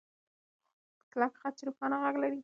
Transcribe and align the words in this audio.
کلک 1.11 1.33
خج 1.41 1.57
روښانه 1.67 1.95
غږ 2.03 2.15
لري. 2.23 2.39